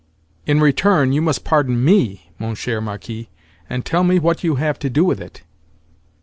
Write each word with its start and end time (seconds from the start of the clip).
"In 0.47 0.59
return 0.61 1.11
you 1.13 1.21
must 1.21 1.43
pardon 1.43 1.85
me, 1.85 2.31
mon 2.39 2.55
cher 2.55 2.81
Marquis, 2.81 3.29
and 3.69 3.85
tell 3.85 4.03
me 4.03 4.17
what 4.17 4.43
you 4.43 4.55
have 4.55 4.79
to 4.79 4.89
do 4.89 5.05
with 5.05 5.21
it." 5.21 5.43